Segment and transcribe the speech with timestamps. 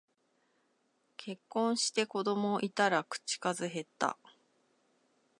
[1.17, 4.17] 結婚して子供いたら口数へった